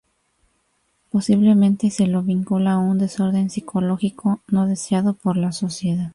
Posiblemente 1.11 1.91
se 1.91 2.07
lo 2.07 2.23
vincula 2.23 2.71
a 2.71 2.77
un 2.79 2.97
desorden 2.97 3.51
psicológico 3.51 4.41
no 4.47 4.65
deseado 4.65 5.13
por 5.13 5.37
la 5.37 5.51
sociedad. 5.51 6.09